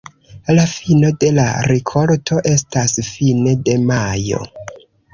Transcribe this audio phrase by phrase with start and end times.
[0.53, 1.43] La fino de la
[1.73, 4.45] rikolto estas fine de majo.